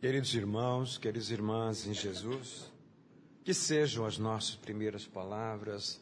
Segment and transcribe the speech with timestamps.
[0.00, 2.72] Queridos irmãos, queridas irmãs em Jesus,
[3.44, 6.00] que sejam as nossas primeiras palavras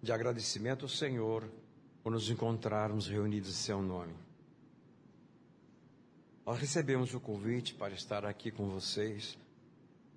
[0.00, 1.50] de agradecimento ao Senhor
[2.04, 4.14] por nos encontrarmos reunidos em Seu nome.
[6.46, 9.36] Nós recebemos o convite para estar aqui com vocês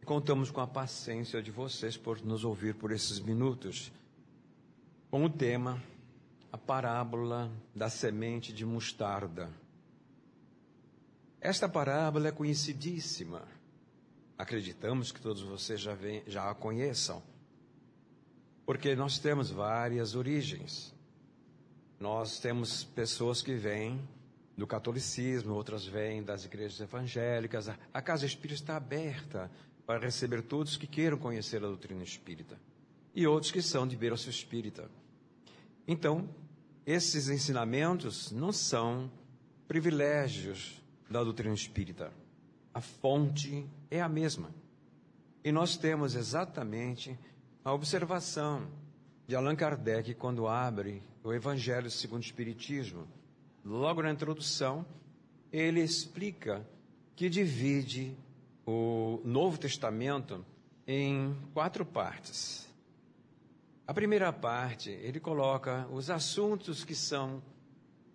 [0.03, 3.91] e contamos com a paciência de vocês por nos ouvir por esses minutos,
[5.09, 5.81] com o tema
[6.52, 9.64] A Parábola da Semente de Mostarda.
[11.45, 13.48] Esta parábola é conhecidíssima.
[14.36, 17.22] Acreditamos que todos vocês já, vem, já a conheçam.
[18.66, 20.91] Porque nós temos várias origens.
[22.00, 24.02] Nós temos pessoas que vêm
[24.58, 27.70] do catolicismo, outras vêm das igrejas evangélicas.
[27.94, 29.52] A casa espírita está aberta
[29.86, 32.59] para receber todos que queiram conhecer a doutrina espírita.
[33.14, 34.89] E outros que são de berço espírita.
[35.88, 36.28] Então,
[36.88, 39.12] esses ensinamentos não são
[39.67, 42.11] privilégios da doutrina espírita.
[42.73, 44.50] A fonte é a mesma.
[45.44, 47.17] E nós temos exatamente
[47.64, 48.67] a observação
[49.28, 53.08] de Allan Kardec quando abre o Evangelho segundo o Espiritismo.
[53.64, 54.86] Logo na introdução,
[55.52, 56.67] ele explica
[57.16, 58.16] que divide
[58.66, 60.45] o Novo Testamento
[60.88, 62.67] em quatro partes.
[63.88, 67.42] A primeira parte, ele coloca os assuntos que são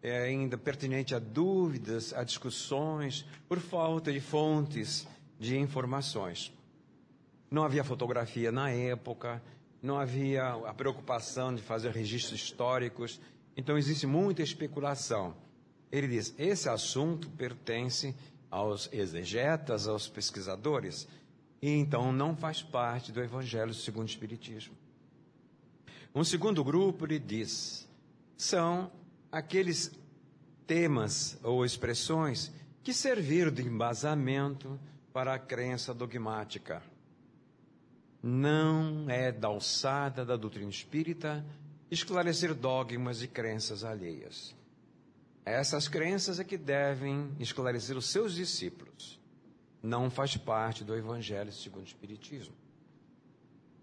[0.02, 5.06] é ainda pertinente a dúvidas, a discussões, por falta de fontes
[5.38, 6.52] de informações.
[7.50, 9.42] Não havia fotografia na época,
[9.82, 13.20] não havia a preocupação de fazer registros históricos,
[13.56, 15.34] então existe muita especulação.
[15.90, 18.14] Ele diz: esse assunto pertence
[18.50, 21.08] aos exegetas, aos pesquisadores,
[21.60, 24.74] e então não faz parte do Evangelho segundo o Espiritismo.
[26.14, 27.88] Um segundo grupo lhe diz:
[28.36, 28.90] são
[29.30, 29.92] aqueles
[30.66, 32.52] temas ou expressões
[32.82, 34.78] que serviram de embasamento
[35.12, 36.82] para a crença dogmática.
[38.22, 41.44] Não é da alçada da doutrina espírita
[41.90, 44.54] esclarecer dogmas e crenças alheias.
[45.44, 49.18] Essas crenças é que devem esclarecer os seus discípulos.
[49.82, 52.54] Não faz parte do Evangelho segundo o Espiritismo.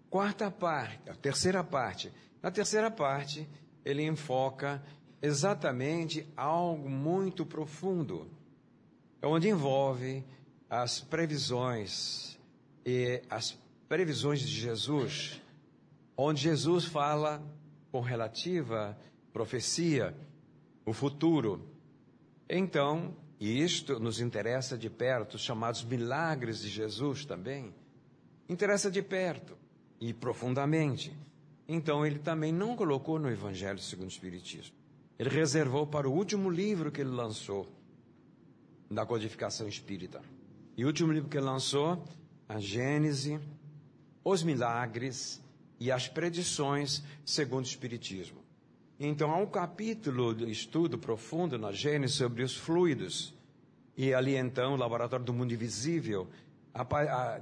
[0.08, 2.10] Quarta parte, a terceira parte.
[2.40, 3.46] Na terceira parte,
[3.84, 4.82] ele enfoca
[5.20, 8.28] exatamente algo muito profundo,
[9.22, 10.24] onde envolve
[10.68, 12.38] as previsões
[12.84, 13.58] e as
[13.88, 15.40] previsões de Jesus,
[16.16, 17.42] onde Jesus fala
[17.90, 18.96] com relativa
[19.32, 20.14] profecia
[20.84, 21.68] o futuro.
[22.48, 27.74] Então, e isto nos interessa de perto, os chamados milagres de Jesus também,
[28.48, 29.56] interessa de perto
[30.00, 31.16] e profundamente.
[31.68, 34.77] Então, ele também não colocou no Evangelho segundo o Espiritismo.
[35.18, 37.66] Ele reservou para o último livro que ele lançou,
[38.90, 40.22] da codificação espírita.
[40.76, 42.02] E o último livro que ele lançou,
[42.48, 43.40] a Gênese,
[44.24, 45.42] os milagres
[45.80, 48.38] e as predições segundo o Espiritismo.
[49.00, 53.34] Então há um capítulo de estudo profundo na Gênesis sobre os fluidos.
[53.96, 56.28] E ali então, o Laboratório do Mundo Invisível,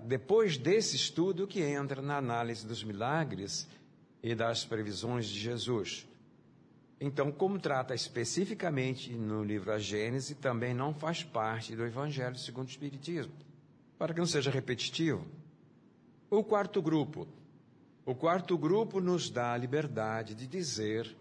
[0.04, 3.68] depois desse estudo que entra na análise dos milagres
[4.22, 6.06] e das previsões de Jesus.
[7.00, 12.68] Então, como trata especificamente no livro A Gênese, também não faz parte do Evangelho segundo
[12.68, 13.32] o Espiritismo,
[13.98, 15.26] para que não seja repetitivo.
[16.30, 17.28] O quarto grupo.
[18.04, 21.14] O quarto grupo nos dá a liberdade de dizer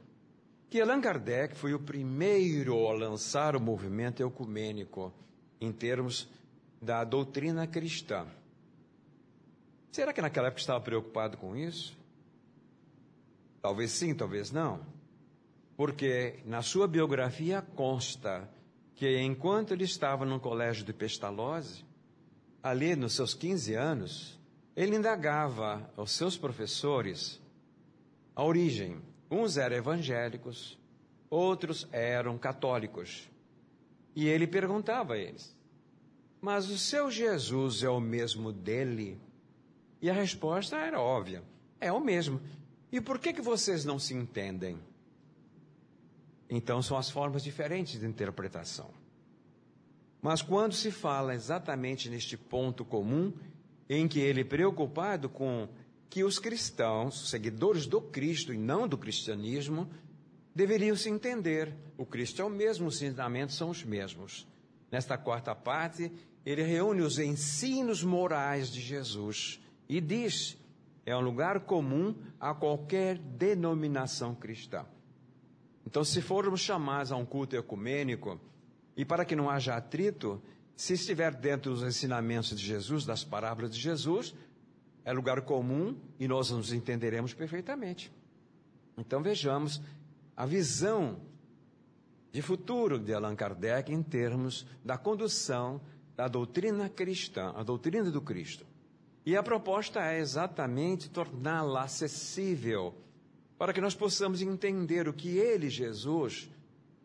[0.70, 5.14] que Allan Kardec foi o primeiro a lançar o movimento ecumênico
[5.60, 6.28] em termos
[6.82, 8.26] da doutrina cristã.
[9.92, 11.98] Será que naquela época estava preocupado com isso?
[13.62, 14.95] Talvez sim, talvez não.
[15.76, 18.50] Porque na sua biografia consta
[18.96, 21.84] que enquanto ele estava no colégio de Pestalozzi,
[22.64, 24.40] ali nos seus 15 anos,
[24.76, 27.42] ele indagava aos seus professores
[28.36, 29.02] a origem.
[29.30, 30.80] Uns eram evangélicos,
[31.30, 33.30] outros eram católicos.
[34.16, 35.56] E ele perguntava a eles:
[36.40, 39.20] Mas o seu Jesus é o mesmo dele?
[40.02, 41.44] E a resposta era óbvia:
[41.82, 42.40] É o mesmo.
[42.92, 44.80] E por que, que vocês não se entendem?
[46.50, 48.90] Então são as formas diferentes de interpretação.
[50.22, 53.34] Mas quando se fala exatamente neste ponto comum,
[53.90, 55.68] em que ele é preocupado com
[56.10, 59.90] que os cristãos, seguidores do Cristo e não do cristianismo,
[60.54, 61.76] deveriam se entender.
[61.98, 64.48] O Cristo é o mesmo, os ensinamentos são os mesmos.
[64.92, 66.12] Nesta quarta parte,
[66.46, 69.60] ele reúne os ensinos morais de Jesus
[69.90, 70.58] e diz:
[71.06, 74.86] é um lugar comum a qualquer denominação cristã.
[75.86, 78.40] Então, se formos chamados a um culto ecumênico,
[78.98, 80.42] e para que não haja atrito,
[80.76, 84.34] se estiver dentro dos ensinamentos de Jesus, das parábolas de Jesus,
[85.04, 88.12] é lugar comum e nós nos entenderemos perfeitamente.
[88.98, 89.82] Então vejamos
[90.36, 91.20] a visão
[92.32, 95.80] de futuro de Allan Kardec em termos da condução
[96.16, 98.66] da doutrina cristã, a doutrina do Cristo.
[99.26, 102.94] E a proposta é exatamente torná-la acessível
[103.58, 106.50] para que nós possamos entender o que ele, Jesus,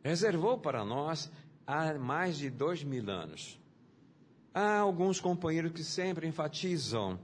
[0.03, 1.31] reservou para nós
[1.67, 3.59] há mais de dois mil anos.
[4.53, 7.19] Há alguns companheiros que sempre enfatizam: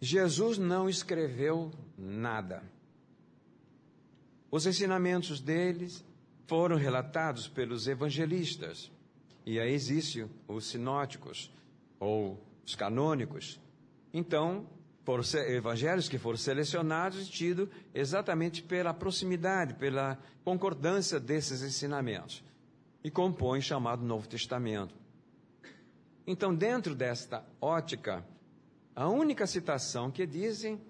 [0.00, 2.62] Jesus não escreveu nada.
[4.50, 6.04] Os ensinamentos deles
[6.46, 8.90] foram relatados pelos evangelistas.
[9.46, 11.52] E aí existem os sinóticos,
[11.98, 13.60] ou os canônicos.
[14.12, 14.66] Então,
[15.04, 22.42] foram evangelhos que foram selecionados e tidos exatamente pela proximidade, pela concordância desses ensinamentos.
[23.02, 24.94] E compõem o chamado Novo Testamento.
[26.26, 28.24] Então, dentro desta ótica,
[28.94, 30.80] a única citação que dizem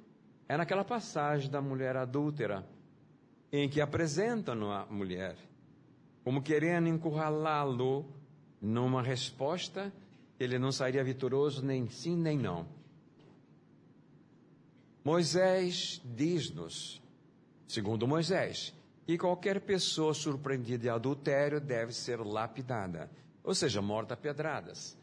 [0.49, 2.67] é naquela passagem da mulher adúltera,
[3.51, 5.37] em que apresentam a mulher
[6.25, 8.07] como querendo encurralá-lo
[8.61, 9.93] numa resposta
[10.39, 12.67] ele não sairia vitorioso nem sim nem não.
[15.05, 17.03] Moisés diz-nos,
[17.67, 18.73] segundo Moisés,
[19.05, 23.11] que qualquer pessoa surpreendida de adultério deve ser lapidada,
[23.43, 24.97] ou seja, morta a pedradas.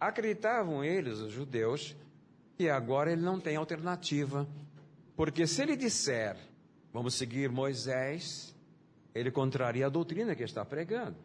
[0.00, 1.94] Acreditavam eles, os judeus,
[2.56, 4.48] que agora ele não tem alternativa,
[5.14, 6.36] porque se ele disser,
[6.90, 8.54] vamos seguir Moisés,
[9.14, 11.16] ele contraria a doutrina que está pregando.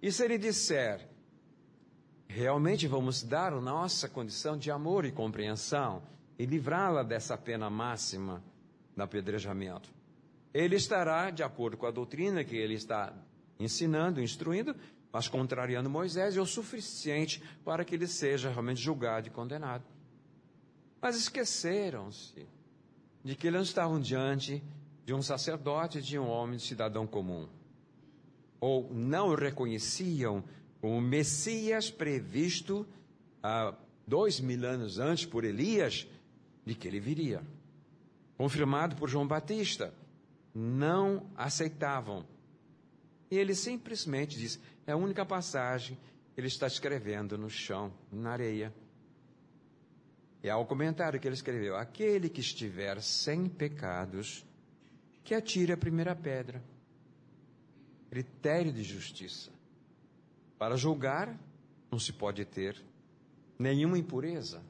[0.00, 1.08] E se ele disser,
[2.28, 6.02] realmente vamos dar a nossa condição de amor e compreensão
[6.38, 8.42] e livrá-la dessa pena máxima
[8.96, 9.88] do apedrejamento,
[10.52, 13.12] ele estará de acordo com a doutrina que ele está
[13.58, 14.74] ensinando, instruindo,
[15.12, 19.84] mas contrariando Moisés, é o suficiente para que ele seja realmente julgado e condenado.
[21.00, 22.46] Mas esqueceram-se
[23.24, 24.62] de que eles estavam diante
[25.04, 27.48] de um sacerdote de um homem de cidadão comum.
[28.60, 30.44] Ou não o reconheciam
[30.80, 32.86] como Messias previsto
[33.42, 33.74] há
[34.06, 36.06] dois mil anos antes por Elias,
[36.64, 37.42] de que ele viria.
[38.36, 39.92] Confirmado por João Batista.
[40.54, 42.26] Não aceitavam.
[43.30, 45.96] E ele simplesmente diz: é a única passagem
[46.34, 48.74] que ele está escrevendo no chão, na areia.
[50.42, 54.44] E ao comentário que ele escreveu: Aquele que estiver sem pecados,
[55.24, 56.62] que atire a primeira pedra.
[58.10, 59.50] Critério de justiça.
[60.58, 61.34] Para julgar,
[61.90, 62.76] não se pode ter
[63.58, 64.62] nenhuma impureza.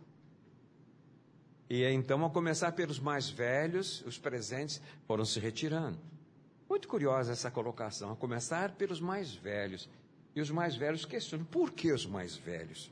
[1.68, 5.98] E então, a começar pelos mais velhos, os presentes foram se retirando.
[6.68, 9.88] Muito curiosa essa colocação, a começar pelos mais velhos.
[10.34, 12.90] E os mais velhos questionam: por que os mais velhos?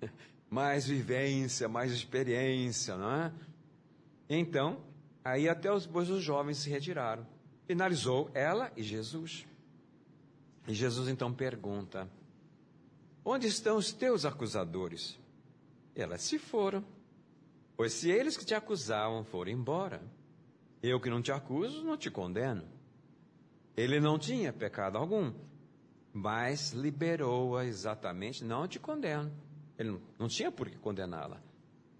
[0.48, 3.32] mais vivência, mais experiência, não é?
[4.28, 4.82] Então,
[5.22, 7.26] aí até os, os jovens se retiraram.
[7.66, 9.46] Finalizou ela e Jesus.
[10.66, 12.08] E Jesus então pergunta:
[13.24, 15.19] Onde estão os teus acusadores?
[15.94, 16.84] Elas se foram.
[17.76, 20.02] Pois se eles que te acusavam foram embora,
[20.82, 22.64] eu que não te acuso, não te condeno.
[23.76, 25.32] Ele não tinha pecado algum,
[26.12, 29.32] mas liberou-a exatamente, não te condeno
[29.80, 31.40] ele não tinha por que condená-la.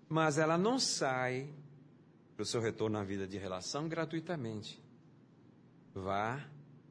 [0.07, 1.51] Mas ela não sai
[2.37, 4.79] para o seu retorno à vida de relação gratuitamente.
[5.95, 6.47] Vá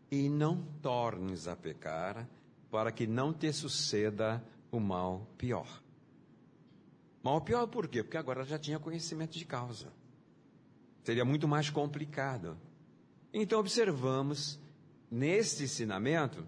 [0.09, 2.27] e não tornes a pecar,
[2.71, 5.67] para que não te suceda o mal pior.
[7.21, 8.03] Mal pior por quê?
[8.03, 9.91] Porque agora já tinha conhecimento de causa.
[11.03, 12.57] Seria muito mais complicado.
[13.33, 14.59] Então observamos
[15.11, 16.45] neste ensinamento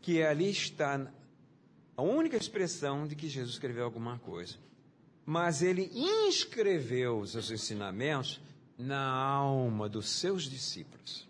[0.00, 1.12] que ali está
[1.96, 4.56] a única expressão de que Jesus escreveu alguma coisa.
[5.24, 8.40] Mas ele inscreveu os seus ensinamentos
[8.78, 11.28] na alma dos seus discípulos.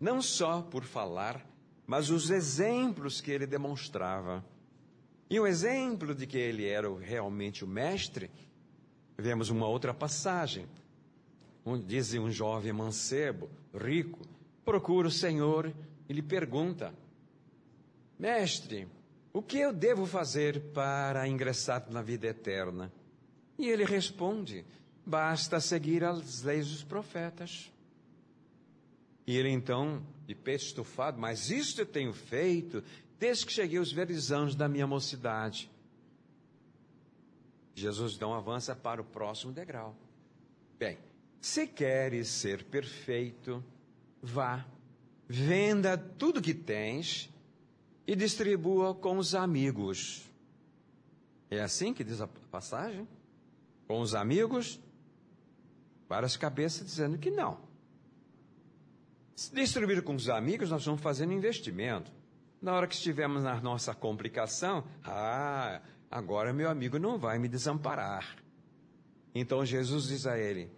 [0.00, 1.46] Não só por falar,
[1.86, 4.44] mas os exemplos que ele demonstrava.
[5.30, 8.28] E o exemplo de que ele era realmente o mestre,
[9.16, 10.66] vemos uma outra passagem.
[11.64, 14.18] Onde diz um jovem mancebo, rico,
[14.64, 15.72] procura o Senhor
[16.08, 16.92] e lhe pergunta:
[18.18, 18.88] Mestre,
[19.32, 22.92] o que eu devo fazer para ingressar na vida eterna?
[23.56, 24.64] E ele responde:
[25.06, 27.70] Basta seguir as leis dos profetas.
[29.26, 32.82] E ele então, de peito estufado, mas isto eu tenho feito
[33.20, 35.70] desde que cheguei aos verdes anos da minha mocidade.
[37.74, 39.94] Jesus então avança para o próximo degrau.
[40.78, 40.98] Bem,
[41.38, 43.62] se queres ser perfeito,
[44.22, 44.66] vá,
[45.28, 47.28] venda tudo que tens
[48.06, 50.26] e distribua com os amigos.
[51.50, 53.06] É assim que diz a passagem?
[53.86, 54.80] Com os amigos?
[56.08, 57.60] Várias cabeças dizendo que não.
[59.36, 62.19] Se distribuir com os amigos, nós vamos fazendo investimento.
[62.60, 68.36] Na hora que estivermos na nossa complicação, ah, agora meu amigo não vai me desamparar.
[69.34, 70.70] Então Jesus diz a ele: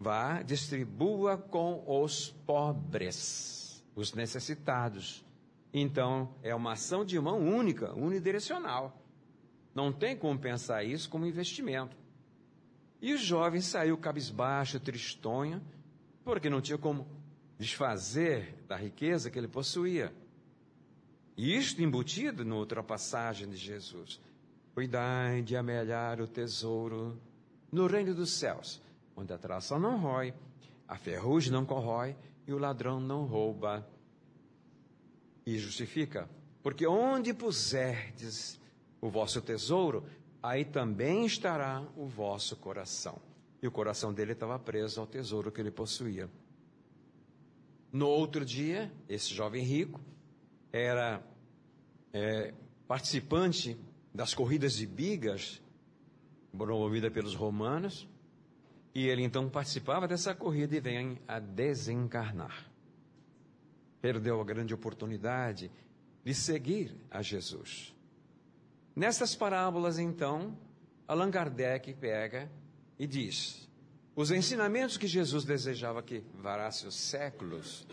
[0.00, 5.24] vá, distribua com os pobres, os necessitados.
[5.72, 9.00] Então é uma ação de mão única, unidirecional.
[9.72, 11.96] Não tem como pensar isso como investimento.
[13.00, 15.62] E o jovem saiu cabisbaixo, tristonho,
[16.24, 17.06] porque não tinha como
[17.58, 20.12] desfazer da riqueza que ele possuía.
[21.36, 24.20] E isto embutido na outra passagem de Jesus.
[24.74, 27.18] Cuidai de amelhar o tesouro
[27.70, 28.80] no reino dos céus,
[29.16, 30.34] onde a traça não rói,
[30.86, 33.86] a ferrugem não corrói e o ladrão não rouba.
[35.46, 36.28] E justifica,
[36.62, 38.60] porque onde puserdes
[39.00, 40.04] o vosso tesouro,
[40.42, 43.20] aí também estará o vosso coração.
[43.62, 46.28] E o coração dele estava preso ao tesouro que ele possuía.
[47.92, 50.00] No outro dia, esse jovem rico
[50.72, 51.22] era
[52.12, 52.54] é,
[52.88, 53.76] participante
[54.14, 55.60] das corridas de bigas
[56.56, 58.08] promovida pelos romanos,
[58.94, 62.70] e ele então participava dessa corrida e vem a desencarnar.
[64.00, 65.70] Perdeu a grande oportunidade
[66.24, 67.94] de seguir a Jesus.
[68.94, 70.56] Nessas parábolas, então,
[71.08, 72.50] Allan Kardec pega
[72.98, 73.68] e diz:
[74.14, 77.86] os ensinamentos que Jesus desejava que varasse os séculos,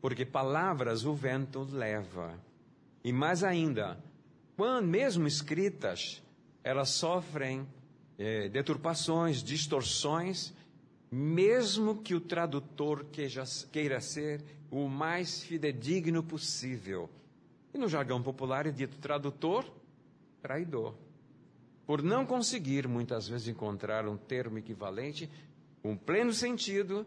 [0.00, 2.38] porque palavras o vento leva.
[3.04, 3.98] E mais ainda,
[4.56, 6.22] quando mesmo escritas,
[6.62, 7.66] elas sofrem
[8.18, 10.52] é, deturpações, distorções,
[11.10, 17.10] mesmo que o tradutor queira, queira ser o mais fidedigno possível.
[17.74, 19.64] E no jargão popular é dito tradutor,
[20.42, 20.94] traidor.
[21.86, 25.28] Por não conseguir muitas vezes encontrar um termo equivalente,
[25.82, 27.06] um pleno sentido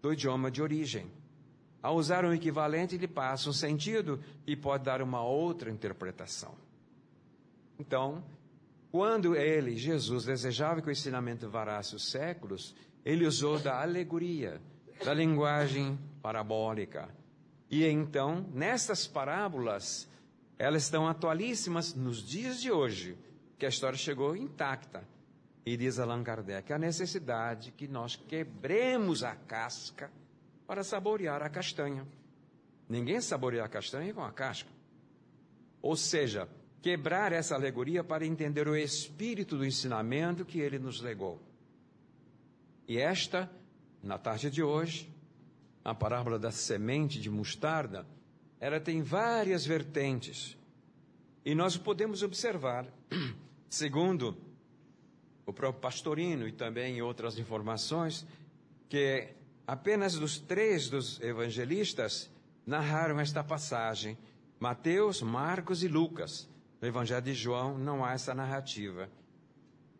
[0.00, 1.10] do idioma de origem.
[1.82, 6.54] Ao usar um equivalente, ele passa um sentido e pode dar uma outra interpretação.
[7.78, 8.24] Então,
[8.90, 14.60] quando ele, Jesus, desejava que o ensinamento varasse os séculos, ele usou da alegoria,
[15.04, 17.08] da linguagem parabólica.
[17.70, 20.08] E então, nestas parábolas,
[20.58, 23.16] elas estão atualíssimas nos dias de hoje,
[23.58, 25.06] que a história chegou intacta.
[25.64, 30.10] E diz Allan Kardec a necessidade que nós quebremos a casca
[30.66, 32.06] para saborear a castanha.
[32.88, 34.70] Ninguém saboreia a castanha com a casca.
[35.80, 36.48] Ou seja,
[36.82, 41.40] quebrar essa alegoria para entender o espírito do ensinamento que ele nos legou.
[42.86, 43.50] E esta,
[44.02, 45.12] na tarde de hoje,
[45.84, 48.06] a parábola da semente de mostarda,
[48.60, 50.56] ela tem várias vertentes.
[51.44, 52.86] E nós podemos observar,
[53.68, 54.36] segundo
[55.44, 58.26] o próprio Pastorino e também outras informações,
[58.88, 59.34] que
[59.66, 62.30] apenas dos três dos evangelistas
[62.64, 64.16] narraram esta passagem:
[64.60, 66.48] Mateus, Marcos e Lucas.
[66.80, 69.08] No Evangelho de João não há essa narrativa.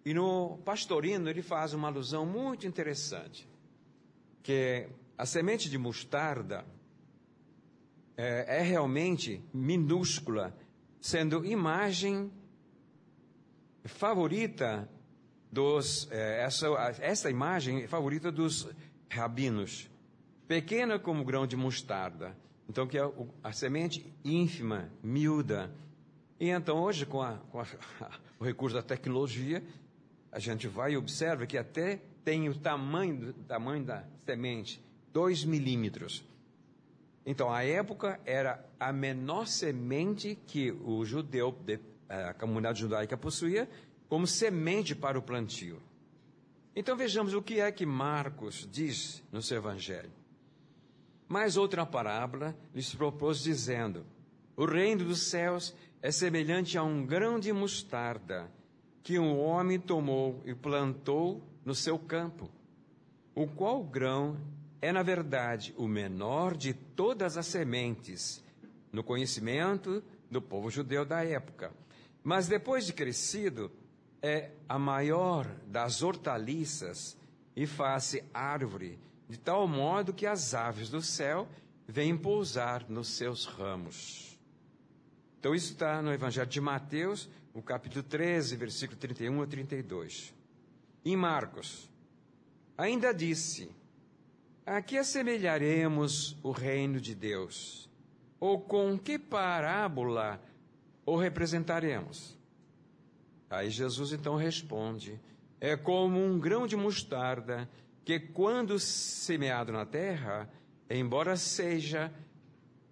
[0.05, 3.49] E no Pastorino ele faz uma alusão muito interessante,
[4.43, 6.65] que a semente de mostarda
[8.17, 10.55] é, é realmente minúscula,
[11.01, 12.31] sendo imagem
[13.85, 14.89] favorita
[15.51, 16.67] dos é, essa,
[17.01, 18.69] essa imagem é favorita dos
[19.09, 19.91] rabinos,
[20.49, 22.37] pequena como grão de mostarda.
[22.69, 23.03] Então que é
[23.43, 25.73] a semente ínfima, miúda,
[26.39, 27.67] e então, hoje, com, a, com a,
[28.39, 29.63] o recurso da tecnologia,
[30.31, 36.25] a gente vai e observa que até tem o tamanho, tamanho da semente, 2 milímetros.
[37.25, 41.57] Então, a época era a menor semente que o judeu,
[42.09, 43.69] a comunidade judaica possuía,
[44.09, 45.81] como semente para o plantio.
[46.79, 50.13] Então vejamos o que é que Marcos diz no seu evangelho.
[51.27, 54.05] Mais outra parábola lhes propôs dizendo:
[54.55, 58.53] O reino dos céus é semelhante a um grão de mostarda
[59.03, 62.51] que um homem tomou e plantou no seu campo,
[63.35, 64.37] o qual grão
[64.83, 68.45] é, na verdade, o menor de todas as sementes
[68.93, 71.73] no conhecimento do povo judeu da época.
[72.23, 73.73] Mas depois de crescido,
[74.23, 77.17] é a maior das hortaliças
[77.55, 81.49] e faz-se árvore, de tal modo que as aves do céu
[81.87, 84.39] vêm pousar nos seus ramos.
[85.39, 90.35] Então, isso está no Evangelho de Mateus, no capítulo 13, versículo 31 a 32.
[91.05, 91.89] Em Marcos,
[92.77, 93.71] ainda disse:
[94.67, 97.89] A que assemelharemos o reino de Deus?
[98.41, 100.43] Ou com que parábola
[101.07, 102.36] o representaremos?
[103.49, 105.21] Aí Jesus então responde:
[105.61, 107.69] É como um grão de mostarda
[108.05, 110.49] que, quando semeado na terra,
[110.89, 112.13] embora seja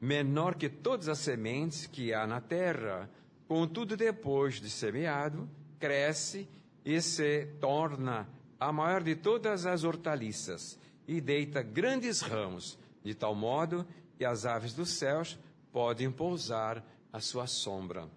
[0.01, 3.11] menor que todas as sementes que há na terra,
[3.49, 6.49] contudo, depois de semeado, cresce
[6.85, 13.35] e se torna a maior de todas as hortaliças, e deita grandes ramos, de tal
[13.35, 15.39] modo que as aves dos céus
[15.73, 18.09] podem pousar à sua sombra.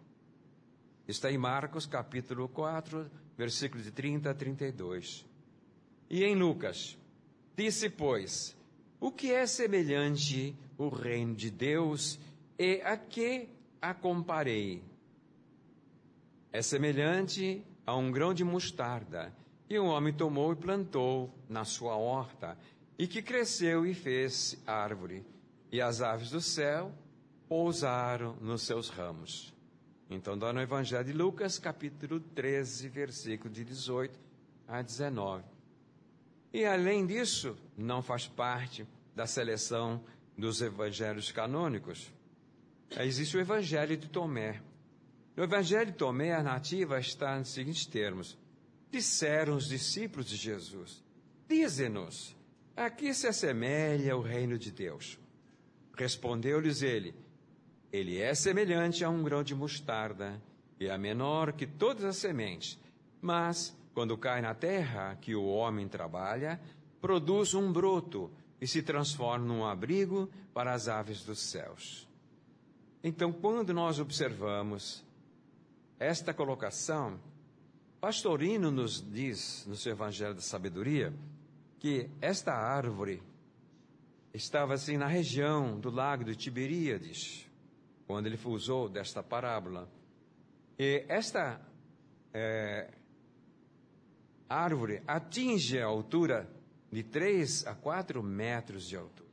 [1.07, 5.25] Está em Marcos capítulo 4, versículos de 30 a 32.
[6.09, 6.97] E em Lucas,
[7.55, 8.57] disse, pois,
[8.99, 12.19] o que é semelhante o reino de Deus
[12.59, 13.47] e a que
[13.81, 14.83] a comparei?
[16.51, 19.33] É semelhante a um grão de mostarda,
[19.65, 22.57] que um homem tomou e plantou na sua horta,
[22.99, 25.23] e que cresceu e fez árvore,
[25.71, 26.91] e as aves do céu
[27.47, 29.55] pousaram nos seus ramos.
[30.09, 34.17] Então, dá no Evangelho de Lucas, capítulo 13, versículo de 18
[34.67, 35.43] a 19.
[36.53, 40.01] E além disso, não faz parte da seleção
[40.37, 42.11] dos evangelhos canônicos.
[42.91, 44.61] Existe o Evangelho de Tomé.
[45.35, 48.37] No Evangelho de Tomé, a narrativa está nos seguintes termos:
[48.89, 51.03] Disseram os discípulos de Jesus:
[51.49, 52.35] Dize-nos,
[52.75, 55.19] a que se assemelha o reino de Deus?
[55.95, 57.13] Respondeu-lhes ele:
[57.91, 60.41] Ele é semelhante a um grão de mostarda,
[60.79, 62.79] e é menor que todas as sementes,
[63.21, 66.59] mas quando cai na terra que o homem trabalha,
[67.01, 72.07] produz um broto e se transforma num abrigo para as aves dos céus.
[73.03, 75.03] Então, quando nós observamos
[75.99, 77.19] esta colocação,
[77.99, 81.13] Pastorino nos diz no seu Evangelho da Sabedoria
[81.79, 83.23] que esta árvore
[84.33, 87.46] estava assim na região do lago de Tiberíades,
[88.07, 89.87] quando ele usou desta parábola.
[90.79, 91.59] E esta
[92.33, 92.89] é,
[94.47, 96.49] árvore atinge a altura
[96.89, 99.27] de 3 a 4 metros de altura.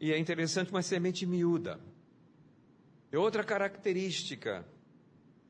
[0.00, 1.80] E é interessante uma semente miúda.
[3.10, 4.64] E outra característica,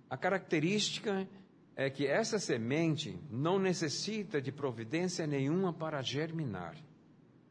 [0.08, 1.28] a característica
[1.76, 6.76] é que essa semente não necessita de providência nenhuma para germinar.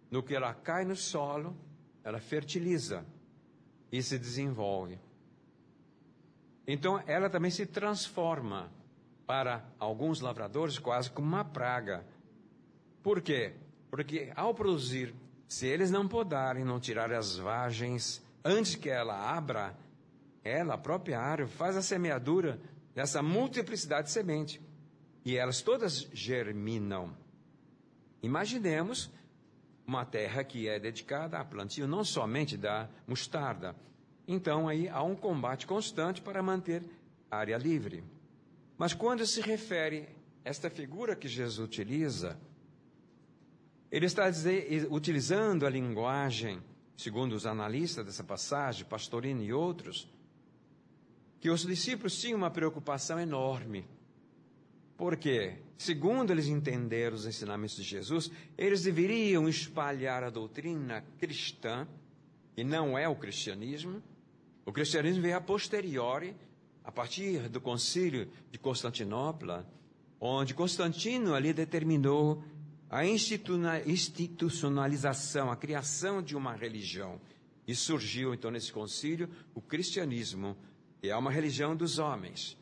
[0.09, 1.55] No que ela cai no solo,
[2.03, 3.05] ela fertiliza
[3.91, 4.99] e se desenvolve.
[6.67, 8.69] Então ela também se transforma
[9.25, 12.05] para alguns lavradores quase como uma praga.
[13.01, 13.53] Por quê?
[13.89, 15.13] Porque ao produzir,
[15.47, 19.77] se eles não podarem, não tirar as vagens antes que ela abra,
[20.43, 22.59] ela, a própria árvore, faz a semeadura
[22.95, 24.61] dessa multiplicidade de semente.
[25.25, 27.15] E elas todas germinam.
[28.23, 29.11] Imaginemos
[29.87, 33.73] uma terra que é dedicada a plantio não somente da mostarda.
[34.27, 36.83] Então aí há um combate constante para manter
[37.31, 38.03] a área livre.
[38.77, 40.09] Mas quando se refere
[40.43, 42.37] esta figura que Jesus utiliza,
[43.89, 46.61] ele está dizer, utilizando a linguagem,
[46.97, 50.11] segundo os analistas dessa passagem, Pastorino e outros,
[51.39, 53.85] que os discípulos tinham uma preocupação enorme.
[54.97, 61.87] Porque, segundo eles entenderam os ensinamentos de Jesus, eles deveriam espalhar a doutrina cristã,
[62.57, 64.01] e não é o cristianismo.
[64.65, 66.35] O cristianismo veio a posteriori,
[66.83, 69.71] a partir do concílio de Constantinopla,
[70.19, 72.43] onde Constantino ali determinou
[72.89, 77.21] a institucionalização, a criação de uma religião.
[77.67, 80.57] E surgiu então nesse concílio o cristianismo,
[80.99, 82.57] que é uma religião dos homens,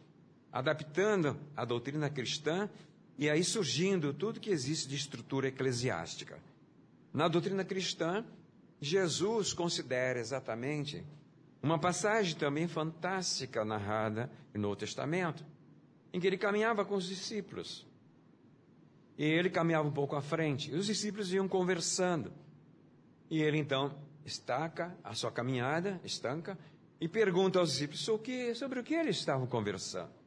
[0.56, 2.70] adaptando a doutrina cristã
[3.18, 6.40] e aí surgindo tudo que existe de estrutura eclesiástica.
[7.14, 8.26] Na doutrina cristã,
[8.80, 11.06] Jesus considera exatamente
[11.62, 15.46] uma passagem também fantástica narrada no Novo Testamento,
[16.14, 17.86] em que ele caminhava com os discípulos.
[19.18, 22.32] E ele caminhava um pouco à frente, e os discípulos iam conversando.
[23.30, 26.58] E ele então estaca a sua caminhada, estanca,
[27.02, 30.24] e pergunta aos discípulos o que, sobre o que eles estavam conversando.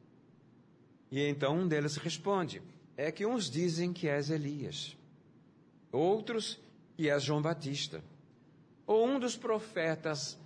[1.11, 2.61] E então um deles responde:
[2.95, 4.95] É que uns dizem que és Elias,
[5.91, 6.59] outros
[6.95, 8.03] que és João Batista,
[8.85, 10.37] ou um dos profetas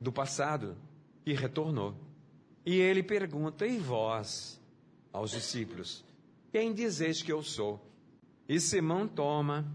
[0.00, 0.76] do passado
[1.24, 1.94] que retornou.
[2.66, 4.60] E ele pergunta: E vós,
[5.12, 6.04] aos discípulos,
[6.50, 7.80] quem dizeis que eu sou?
[8.48, 9.66] E Simão toma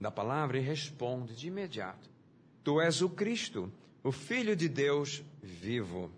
[0.00, 2.08] da palavra e responde de imediato:
[2.64, 3.70] Tu és o Cristo,
[4.02, 6.10] o Filho de Deus vivo.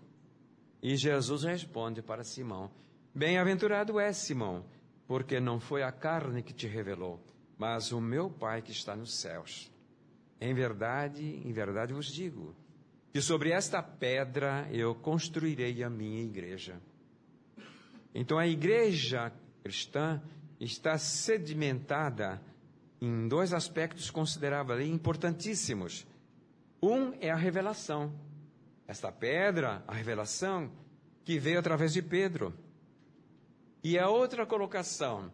[0.81, 2.71] E Jesus responde para Simão:
[3.15, 4.65] Bem-aventurado és, Simão,
[5.07, 7.23] porque não foi a carne que te revelou,
[7.59, 9.71] mas o meu Pai que está nos céus.
[10.41, 12.55] Em verdade, em verdade vos digo,
[13.11, 16.81] que sobre esta pedra eu construirei a minha igreja.
[18.15, 20.19] Então a igreja cristã
[20.59, 22.41] está sedimentada
[22.99, 26.07] em dois aspectos consideráveis importantíssimos.
[26.81, 28.11] Um é a revelação.
[28.87, 30.71] Esta pedra, a revelação,
[31.23, 32.53] que veio através de Pedro.
[33.83, 35.31] E a outra colocação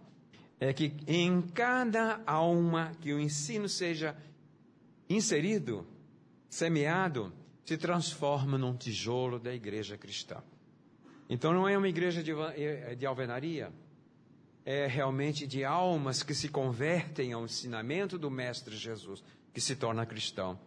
[0.59, 4.17] é que em cada alma que o ensino seja
[5.07, 5.88] inserido,
[6.49, 7.31] semeado,
[7.63, 10.41] se transforma num tijolo da igreja cristã.
[11.29, 13.71] Então não é uma igreja de, é, de alvenaria,
[14.65, 20.05] é realmente de almas que se convertem ao ensinamento do Mestre Jesus, que se torna
[20.05, 20.59] cristão.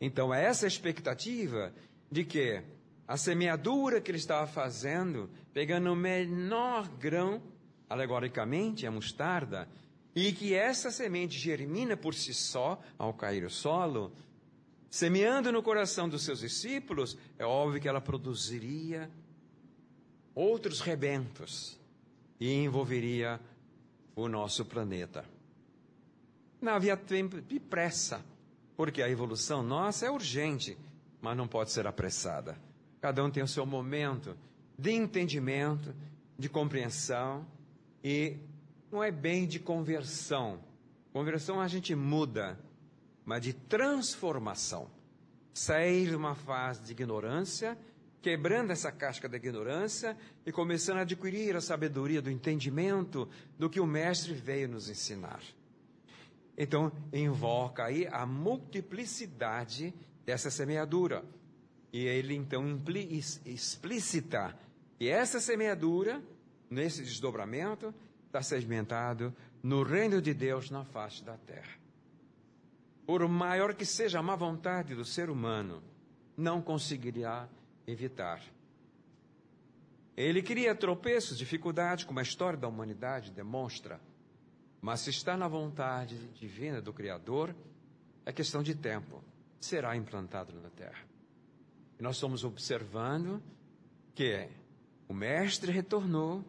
[0.00, 1.72] Então é essa expectativa
[2.10, 2.62] de que
[3.10, 7.42] a semeadura que ele estava fazendo, pegando o menor grão,
[7.88, 9.68] alegoricamente a mostarda,
[10.14, 14.12] e que essa semente germina por si só ao cair o solo,
[14.88, 19.10] semeando no coração dos seus discípulos, é óbvio que ela produziria
[20.32, 21.76] outros rebentos
[22.38, 23.40] e envolveria
[24.14, 25.24] o nosso planeta.
[26.60, 28.24] Não havia tempo de pressa,
[28.76, 30.78] porque a evolução nossa é urgente,
[31.20, 32.69] mas não pode ser apressada.
[33.00, 34.36] Cada um tem o seu momento
[34.78, 35.94] de entendimento,
[36.38, 37.46] de compreensão
[38.02, 38.36] e
[38.90, 40.58] não é bem de conversão.
[41.12, 42.58] Conversão a gente muda,
[43.24, 44.90] mas de transformação.
[45.52, 47.76] Sair de uma fase de ignorância,
[48.22, 53.80] quebrando essa casca da ignorância e começando a adquirir a sabedoria do entendimento do que
[53.80, 55.40] o Mestre veio nos ensinar.
[56.56, 59.94] Então, invoca aí a multiplicidade
[60.26, 61.24] dessa semeadura.
[61.92, 62.64] E ele então
[63.44, 64.56] explicita
[64.98, 66.22] que essa semeadura,
[66.70, 67.92] nesse desdobramento,
[68.26, 71.78] está sedimentado no reino de Deus na face da terra.
[73.04, 75.82] Por maior que seja a má vontade do ser humano,
[76.36, 77.48] não conseguirá
[77.86, 78.40] evitar.
[80.16, 84.00] Ele cria tropeços, dificuldades, como a história da humanidade demonstra.
[84.80, 87.54] Mas se está na vontade divina do Criador,
[88.24, 89.24] é questão de tempo.
[89.58, 91.09] Será implantado na terra.
[92.00, 93.42] Nós estamos observando
[94.14, 94.48] que
[95.06, 96.42] o Mestre retornou,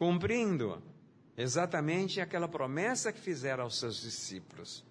[0.00, 0.82] cumprindo
[1.36, 4.84] exatamente aquela promessa que fizeram aos seus discípulos.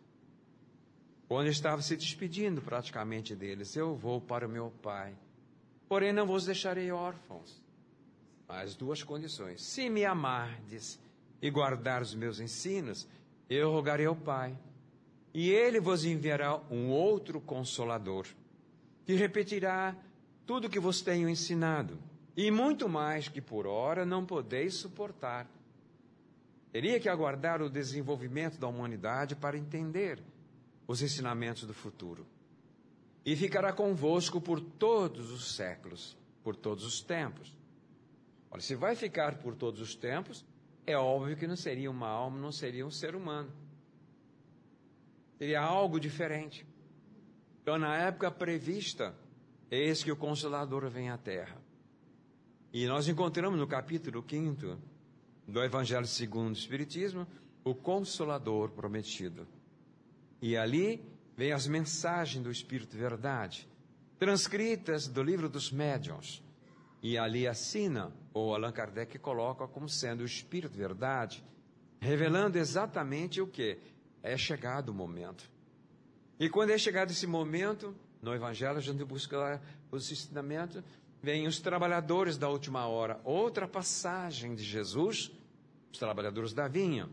[1.27, 5.13] Quando estava se despedindo praticamente deles, eu vou para o meu Pai,
[5.89, 7.61] porém não vos deixarei órfãos.
[8.47, 10.97] Mas duas condições: se me amardes
[11.41, 13.05] e guardar os meus ensinos,
[13.49, 14.57] eu rogarei ao Pai,
[15.33, 18.25] e ele vos enviará um outro consolador
[19.07, 19.95] que repetirá
[20.45, 21.97] tudo o que vos tenho ensinado,
[22.35, 25.49] e muito mais que por hora não podeis suportar.
[26.73, 30.21] Teria que aguardar o desenvolvimento da humanidade para entender
[30.85, 32.27] os ensinamentos do futuro.
[33.25, 37.55] E ficará convosco por todos os séculos, por todos os tempos.
[38.51, 40.45] Olha, se vai ficar por todos os tempos,
[40.85, 43.53] é óbvio que não seria uma alma, não seria um ser humano.
[45.37, 46.65] Seria algo diferente.
[47.67, 49.13] Então, na época prevista,
[49.69, 51.61] eis que o Consolador vem à terra.
[52.71, 54.77] E nós encontramos no capítulo 5
[55.45, 57.27] do Evangelho segundo o Espiritismo
[57.65, 59.45] o Consolador prometido.
[60.41, 61.03] E ali
[61.35, 63.67] vem as mensagens do Espírito Verdade,
[64.17, 66.41] transcritas do livro dos médiuns.
[67.03, 71.43] E ali assina, ou Allan Kardec coloca como sendo o Espírito Verdade,
[71.99, 73.77] revelando exatamente o que?
[74.23, 75.56] É chegado o momento.
[76.39, 80.83] E quando é chegado esse momento, no Evangelho, a gente busca os ensinamentos,
[81.21, 83.19] vêm os trabalhadores da última hora.
[83.23, 85.31] Outra passagem de Jesus,
[85.91, 87.09] os trabalhadores da vinha.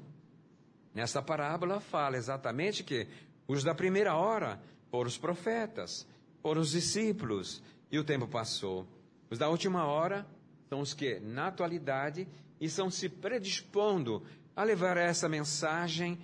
[0.95, 3.09] Nessa parábola fala exatamente que
[3.49, 4.61] os da primeira hora
[4.91, 6.07] foram os profetas,
[6.43, 8.87] foram os discípulos, e o tempo passou.
[9.31, 10.27] Os da última hora
[10.69, 12.29] são os que, na atualidade,
[12.61, 14.23] estão se predispondo
[14.55, 16.19] a levar essa mensagem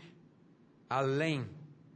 [0.88, 1.48] além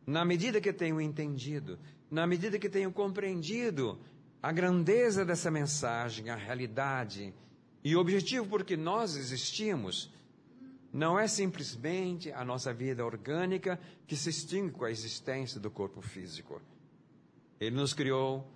[0.06, 1.78] na medida que tenho entendido,
[2.10, 3.98] na medida que tenho compreendido
[4.42, 7.34] a grandeza dessa mensagem, a realidade
[7.82, 10.12] e o objetivo por que nós existimos,
[10.92, 16.00] não é simplesmente a nossa vida orgânica que se extingue com a existência do corpo
[16.00, 16.60] físico.
[17.58, 18.46] Ele nos criou,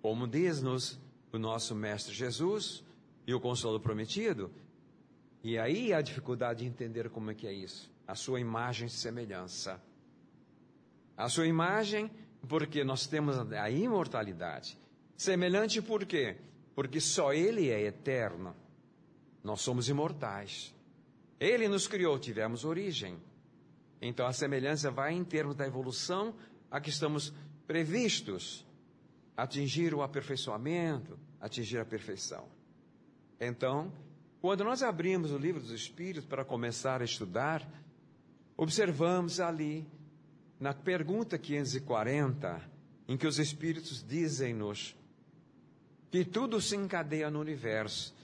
[0.00, 0.98] como diz-nos
[1.32, 2.84] o nosso Mestre Jesus
[3.26, 4.50] e o Consolo Prometido,
[5.42, 8.90] e aí a dificuldade de entender como é que é isso, a sua imagem e
[8.90, 9.80] semelhança
[11.16, 12.10] a sua imagem,
[12.48, 14.78] porque nós temos a imortalidade.
[15.16, 16.36] Semelhante por quê?
[16.74, 18.54] Porque só Ele é eterno.
[19.42, 20.74] Nós somos imortais.
[21.38, 23.18] Ele nos criou, tivemos origem.
[24.00, 26.34] Então a semelhança vai em termos da evolução
[26.70, 27.32] a que estamos
[27.66, 28.66] previstos
[29.36, 32.46] atingir o aperfeiçoamento, atingir a perfeição.
[33.40, 33.92] Então,
[34.40, 37.66] quando nós abrimos o livro dos Espíritos para começar a estudar,
[38.56, 39.86] observamos ali,
[40.64, 42.58] na pergunta 540,
[43.06, 44.96] em que os Espíritos dizem-nos
[46.10, 48.14] que tudo se encadeia no universo,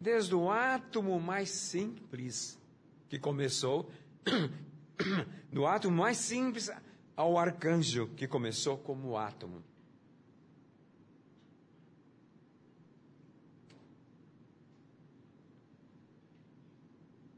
[0.00, 2.58] desde o átomo mais simples
[3.08, 3.88] que começou,
[5.52, 6.68] do átomo mais simples
[7.16, 9.62] ao arcanjo que começou como átomo.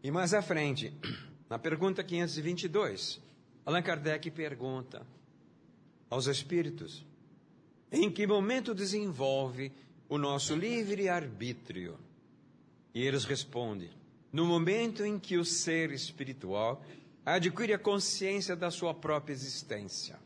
[0.03, 0.95] E mais à frente,
[1.47, 3.27] na pergunta 522,
[3.67, 5.05] Allan Kardec pergunta
[6.09, 7.05] aos espíritos:
[7.91, 9.73] em que momento desenvolve
[10.09, 11.99] o nosso livre arbítrio?
[12.95, 13.91] E eles respondem:
[14.33, 16.81] no momento em que o ser espiritual
[17.25, 20.17] adquire a consciência da sua própria existência.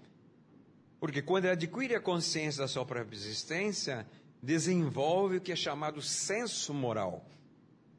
[1.01, 4.07] Porque quando ele adquire a consciência da sua própria existência,
[4.43, 7.25] desenvolve o que é chamado senso moral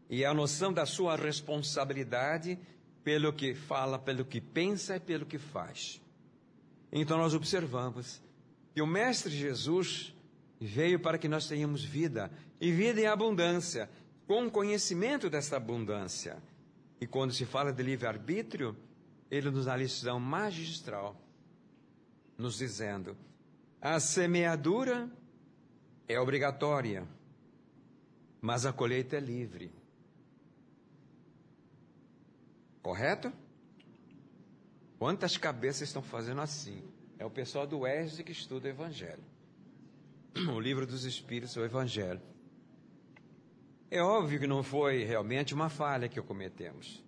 [0.08, 2.60] e a noção da sua responsabilidade
[3.04, 6.02] pelo que fala, pelo que pensa e pelo que faz.
[6.92, 8.22] Então nós observamos
[8.74, 10.14] que o Mestre Jesus
[10.60, 13.90] veio para que nós tenhamos vida, e vida em abundância,
[14.28, 16.42] com conhecimento dessa abundância.
[17.00, 18.78] E quando se fala de livre-arbítrio,
[19.30, 21.20] ele nos dá a lição magistral,
[22.38, 23.18] nos dizendo:
[23.82, 25.10] a semeadura
[26.08, 27.08] é obrigatória,
[28.40, 29.81] mas a colheita é livre.
[32.82, 33.32] Correto?
[34.98, 36.84] Quantas cabeças estão fazendo assim?
[37.18, 39.24] É o pessoal do ESD que estuda o Evangelho.
[40.56, 42.22] O livro dos Espíritos, o Evangelho.
[43.90, 47.04] É óbvio que não foi realmente uma falha que cometemos.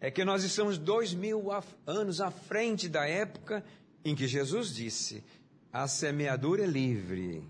[0.00, 1.50] É que nós estamos dois mil
[1.86, 3.62] anos à frente da época
[4.04, 5.22] em que Jesus disse:
[5.72, 7.46] a semeadura é livre,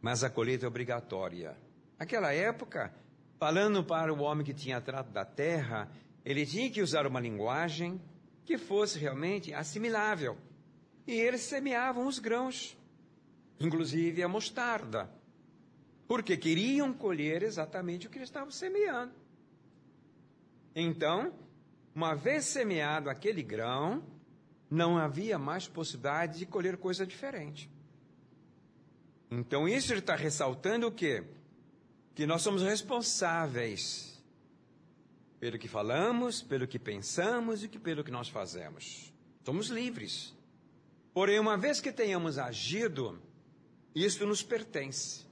[0.00, 1.56] mas a colheita é obrigatória.
[1.98, 2.94] Aquela época,
[3.38, 5.90] falando para o homem que tinha trato da terra,
[6.24, 8.00] ele tinha que usar uma linguagem
[8.44, 10.38] que fosse realmente assimilável.
[11.06, 12.76] E eles semeavam os grãos,
[13.60, 15.10] inclusive a mostarda,
[16.08, 19.12] porque queriam colher exatamente o que eles estavam semeando.
[20.74, 21.32] Então,
[21.94, 24.02] uma vez semeado aquele grão,
[24.70, 27.70] não havia mais possibilidade de colher coisa diferente.
[29.30, 31.22] Então, isso está ressaltando o quê?
[32.14, 34.13] Que nós somos responsáveis
[35.44, 39.12] pelo que falamos, pelo que pensamos e pelo que nós fazemos.
[39.44, 40.32] Somos livres.
[41.12, 43.20] Porém, uma vez que tenhamos agido,
[43.94, 45.26] isto nos pertence.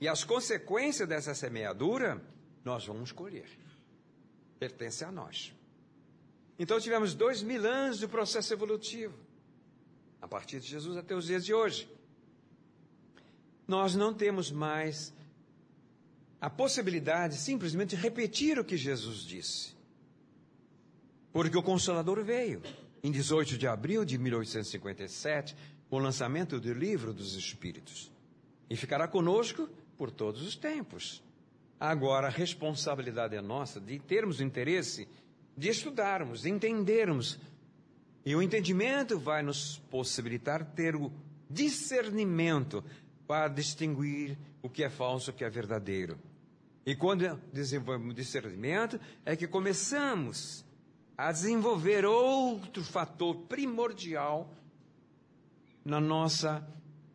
[0.00, 2.20] E as consequências dessa semeadura,
[2.64, 3.48] nós vamos colher.
[4.58, 5.54] Pertence a nós.
[6.58, 9.16] Então, tivemos dois mil anos de processo evolutivo,
[10.20, 11.88] a partir de Jesus até os dias de hoje.
[13.68, 15.14] Nós não temos mais
[16.40, 19.76] a possibilidade simplesmente de repetir o que Jesus disse.
[21.32, 22.62] Porque o Consolador veio
[23.02, 25.56] em 18 de abril de 1857,
[25.88, 28.10] com o lançamento do Livro dos Espíritos,
[28.68, 31.22] e ficará conosco por todos os tempos.
[31.80, 35.08] Agora, a responsabilidade é nossa de termos o interesse
[35.56, 37.38] de estudarmos, de entendermos.
[38.24, 41.12] E o entendimento vai nos possibilitar ter o
[41.48, 42.84] discernimento
[43.28, 46.18] para distinguir o que é falso e o que é verdadeiro.
[46.86, 50.64] E quando desenvolvemos discernimento, é que começamos
[51.14, 54.50] a desenvolver outro fator primordial
[55.84, 56.66] na nossa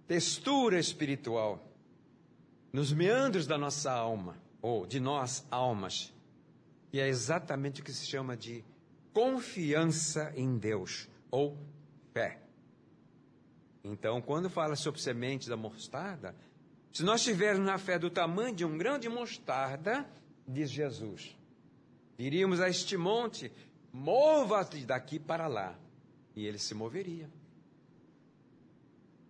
[0.07, 1.67] textura espiritual,
[2.71, 6.13] nos meandros da nossa alma, ou de nós almas.
[6.91, 8.63] E é exatamente o que se chama de
[9.11, 11.57] confiança em Deus, ou
[12.13, 12.42] fé.
[13.83, 16.33] Então, quando fala sobre semente da mostarda,
[16.91, 20.07] se nós tivermos na fé do tamanho de um grão de mostarda,
[20.47, 21.35] diz Jesus,
[22.17, 23.51] diríamos a este monte:
[23.91, 25.75] mova-te daqui para lá.
[26.35, 27.29] E ele se moveria.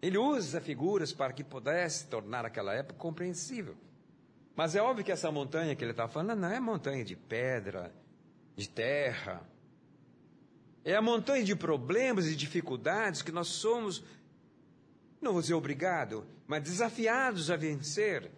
[0.02, 3.76] Ele usa figuras para que pudesse tornar aquela época compreensível.
[4.56, 7.94] Mas é óbvio que essa montanha que ele está falando não é montanha de pedra,
[8.56, 9.42] de terra.
[10.86, 14.04] É a montanha de problemas e dificuldades que nós somos
[15.24, 18.30] não vou dizer obrigado, mas desafiados a vencer,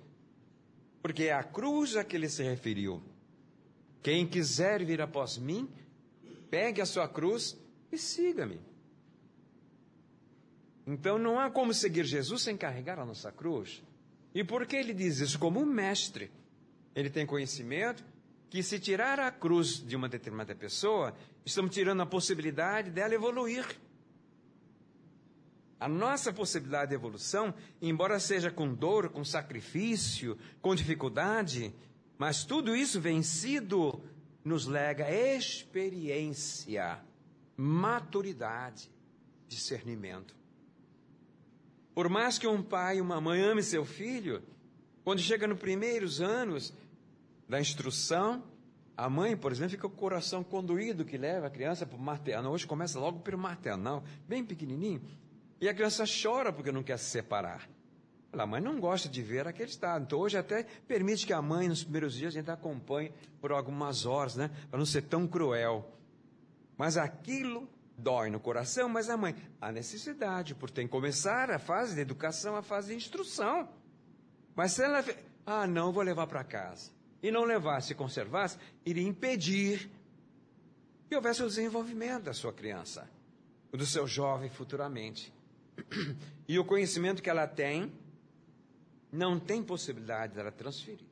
[1.02, 3.02] porque é a cruz a que ele se referiu.
[4.02, 5.68] Quem quiser vir após mim,
[6.50, 7.58] pegue a sua cruz
[7.92, 8.62] e siga-me.
[10.86, 13.82] Então não há como seguir Jesus sem carregar a nossa cruz.
[14.34, 15.40] E por que ele diz isso?
[15.40, 16.32] Como um mestre.
[16.94, 18.04] Ele tem conhecimento
[18.50, 23.66] que se tirar a cruz de uma determinada pessoa, estamos tirando a possibilidade dela evoluir.
[25.80, 31.74] A nossa possibilidade de evolução, embora seja com dor, com sacrifício, com dificuldade,
[32.18, 34.02] mas tudo isso vencido
[34.44, 37.00] nos lega experiência,
[37.58, 38.90] maturidade,
[39.48, 40.36] discernimento.
[41.94, 44.44] Por mais que um pai e uma mãe ame seu filho,
[45.04, 46.74] quando chega nos primeiros anos
[47.48, 48.44] da instrução,
[48.98, 52.02] a mãe, por exemplo, fica com o coração conduído que leva a criança para o
[52.02, 52.54] maternal.
[52.54, 55.02] Hoje começa logo pelo maternal, bem pequenininho.
[55.60, 57.68] E a criança chora porque não quer se separar.
[58.34, 60.04] A mãe não gosta de ver aquele estado.
[60.04, 64.06] Então hoje até permite que a mãe, nos primeiros dias, a gente acompanhe por algumas
[64.06, 64.52] horas, né?
[64.70, 65.90] Para não ser tão cruel.
[66.78, 71.58] Mas aquilo dói no coração, mas a mãe, a necessidade, por tem que começar a
[71.60, 73.70] fase de educação, a fase de instrução.
[74.54, 75.04] Mas se ela,
[75.46, 76.92] ah, não, vou levar para casa.
[77.24, 79.90] E não levasse conservasse, iria impedir
[81.08, 83.10] que houvesse o desenvolvimento da sua criança,
[83.72, 85.34] do seu jovem futuramente.
[86.48, 87.92] E o conhecimento que ela tem,
[89.12, 91.08] não tem possibilidade dela transferir.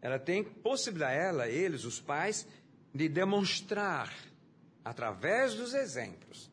[0.00, 2.46] Ela tem possibilidade, ela, eles, os pais,
[2.94, 4.12] de demonstrar
[4.84, 6.50] através dos exemplos.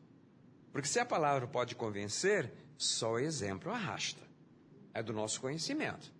[0.72, 4.22] Porque se a palavra pode convencer, só o exemplo arrasta.
[4.94, 6.12] É do nosso conhecimento.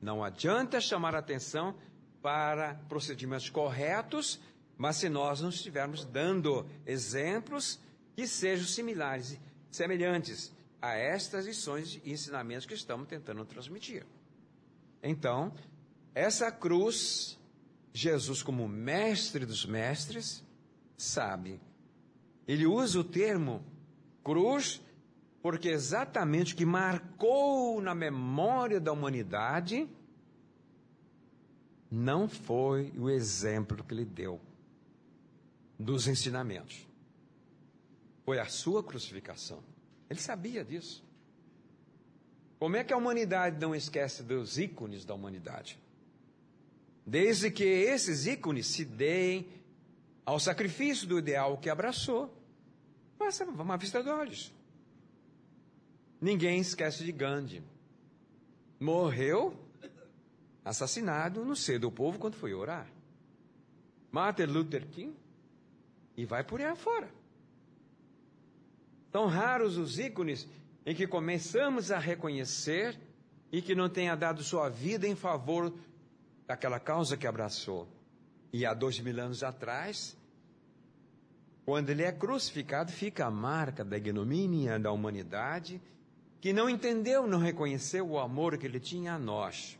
[0.00, 1.74] Não adianta chamar atenção
[2.20, 4.40] para procedimentos corretos,
[4.76, 7.78] mas se nós não estivermos dando exemplos
[8.14, 9.38] que sejam similares,
[9.74, 14.06] semelhantes a estas lições e ensinamentos que estamos tentando transmitir.
[15.02, 15.52] Então,
[16.14, 17.38] essa cruz,
[17.92, 20.44] Jesus como mestre dos mestres,
[20.96, 21.60] sabe.
[22.46, 23.64] Ele usa o termo
[24.22, 24.80] cruz
[25.42, 29.88] porque exatamente o que marcou na memória da humanidade
[31.90, 34.40] não foi o exemplo que ele deu
[35.78, 36.86] dos ensinamentos.
[38.24, 39.62] Foi a sua crucificação.
[40.08, 41.04] Ele sabia disso.
[42.58, 45.78] Como é que a humanidade não esquece dos ícones da humanidade?
[47.06, 49.46] Desde que esses ícones se deem
[50.24, 52.34] ao sacrifício do ideal que abraçou.
[53.18, 54.52] Passa uma vista de olhos.
[56.20, 57.62] Ninguém esquece de Gandhi.
[58.80, 59.54] Morreu
[60.64, 62.90] assassinado no seio do povo quando foi orar.
[64.10, 65.14] Martin Luther King
[66.16, 67.10] e vai por aí afora.
[69.14, 70.44] Tão raros os ícones
[70.84, 72.98] em que começamos a reconhecer
[73.52, 75.72] e que não tenha dado sua vida em favor
[76.48, 77.86] daquela causa que abraçou.
[78.52, 80.16] E há dois mil anos atrás,
[81.64, 85.80] quando ele é crucificado, fica a marca da ignomínia da humanidade,
[86.40, 89.78] que não entendeu, não reconheceu o amor que ele tinha a nós.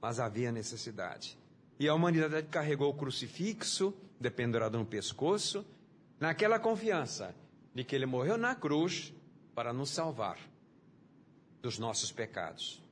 [0.00, 1.38] Mas havia necessidade.
[1.78, 5.64] E a humanidade carregou o crucifixo, dependurado no pescoço,
[6.18, 7.32] naquela confiança
[7.74, 9.12] de que ele morreu na cruz
[9.54, 10.38] para nos salvar
[11.60, 12.82] dos nossos pecados.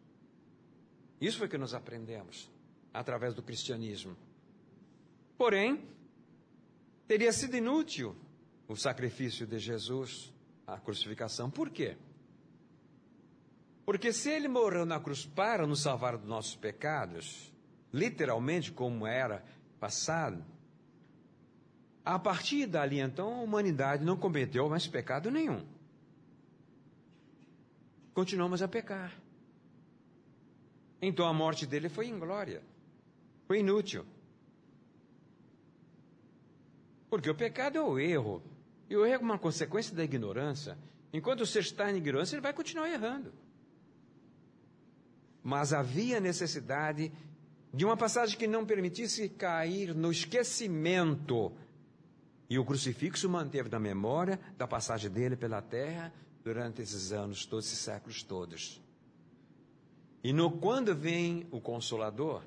[1.21, 2.51] Isso foi que nós aprendemos
[2.93, 4.16] através do cristianismo.
[5.37, 5.85] Porém,
[7.07, 8.16] teria sido inútil
[8.69, 10.33] o sacrifício de Jesus,
[10.66, 11.51] a crucificação.
[11.51, 11.97] Por quê?
[13.85, 17.53] Porque se ele morreu na cruz para nos salvar dos nossos pecados,
[17.93, 19.45] literalmente como era
[19.81, 20.45] passado,
[22.05, 25.65] a partir dali então a humanidade não cometeu mais pecado nenhum.
[28.15, 29.15] Continuamos a pecar.
[31.01, 32.63] Então a morte dele foi em glória.
[33.47, 34.05] Foi inútil.
[37.09, 38.43] Porque o pecado é o erro.
[38.89, 40.77] E o erro é uma consequência da ignorância.
[41.13, 43.33] Enquanto você está em ignorância, ele vai continuar errando.
[45.43, 47.11] Mas havia necessidade
[47.73, 51.53] de uma passagem que não permitisse cair no esquecimento.
[52.51, 57.67] E o crucifixo manteve na memória da passagem dele pela terra durante esses anos, todos
[57.67, 58.83] esses séculos todos.
[60.25, 62.42] E no quando vem o Consolador,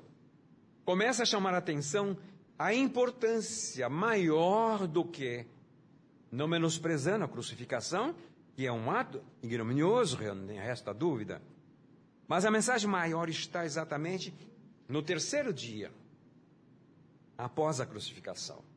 [0.84, 2.16] começa a chamar a atenção
[2.58, 5.46] a importância maior do que,
[6.30, 8.14] não menosprezando a crucificação,
[8.54, 11.40] que é um ato ignominioso, nem resta dúvida,
[12.28, 14.34] mas a mensagem maior está exatamente
[14.86, 15.90] no terceiro dia,
[17.38, 18.73] após a crucificação.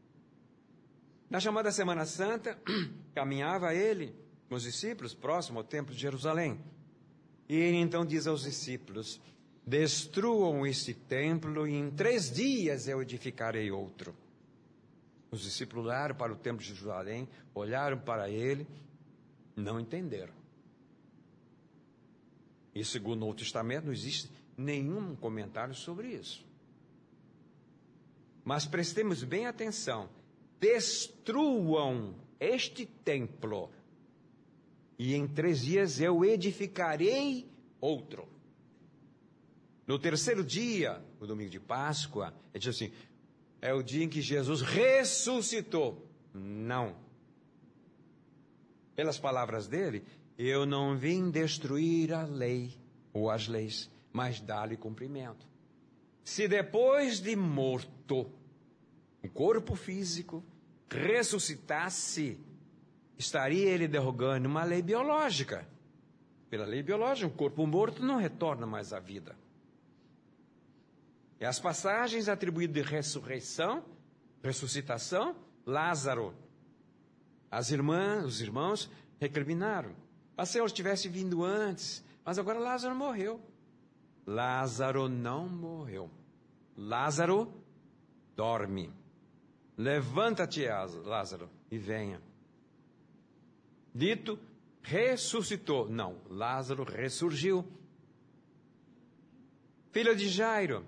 [1.30, 2.58] Na chamada Semana Santa,
[3.14, 4.16] caminhava ele
[4.48, 6.60] com os discípulos próximo ao Templo de Jerusalém.
[7.50, 9.20] E ele então diz aos discípulos:
[9.66, 14.16] Destruam este templo e em três dias eu edificarei outro.
[15.30, 18.66] Os discípulos olharam para o templo de Jerusalém, olharam para ele,
[19.56, 20.34] não entenderam.
[22.74, 26.46] E segundo o Novo Testamento, não existe nenhum comentário sobre isso.
[28.46, 30.08] Mas prestemos bem atenção:
[30.60, 33.70] destruam este templo,
[34.98, 37.50] e em três dias eu edificarei
[37.80, 38.28] outro.
[39.86, 42.92] No terceiro dia, o domingo de Páscoa, ele diz assim:
[43.62, 46.06] é o dia em que Jesus ressuscitou.
[46.34, 46.96] Não.
[48.96, 50.04] Pelas palavras dele,
[50.38, 52.72] eu não vim destruir a lei
[53.14, 55.48] ou as leis, mas dar-lhe cumprimento.
[56.24, 58.30] Se depois de morto,
[59.28, 60.44] o corpo físico
[60.90, 62.40] ressuscitasse,
[63.18, 65.68] estaria ele derrogando uma lei biológica.
[66.50, 69.36] Pela lei biológica, o corpo morto não retorna mais à vida.
[71.40, 73.84] E as passagens atribuídas de ressurreição,
[74.42, 76.34] ressuscitação, Lázaro.
[77.52, 79.92] As irmãs, os irmãos recriminaram.
[80.36, 83.42] Mas se ele tivesse vindo antes, mas agora Lázaro morreu.
[84.26, 86.10] Lázaro não morreu.
[86.78, 87.52] Lázaro
[88.36, 88.94] dorme.
[89.78, 90.66] Levanta-te,
[91.06, 92.20] Lázaro, e venha.
[93.94, 94.40] Dito,
[94.82, 95.88] ressuscitou.
[95.88, 97.64] Não, Lázaro ressurgiu.
[99.92, 100.86] Filha de Jairo,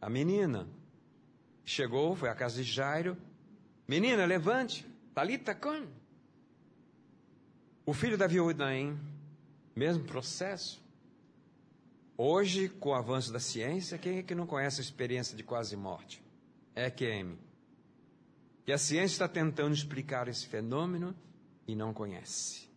[0.00, 0.68] a menina,
[1.64, 3.16] chegou, foi à casa de Jairo.
[3.86, 4.86] Menina, levante.
[5.14, 5.86] Talita Kun.
[7.84, 8.98] O filho da viúva Naim,
[9.74, 10.82] mesmo processo.
[12.16, 15.76] Hoje, com o avanço da ciência, quem é que não conhece a experiência de quase
[15.76, 16.22] morte?
[16.74, 17.49] É EQM.
[18.64, 21.14] Que a ciência está tentando explicar esse fenômeno
[21.66, 22.68] e não conhece.